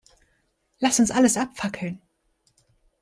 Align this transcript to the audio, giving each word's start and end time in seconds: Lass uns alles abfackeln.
Lass 0.79 0.99
uns 0.99 1.11
alles 1.11 1.37
abfackeln. 1.37 2.01